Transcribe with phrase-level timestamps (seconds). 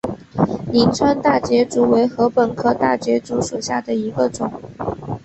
[0.71, 4.51] 灵川大节竹为禾本科大节竹属下的一个种。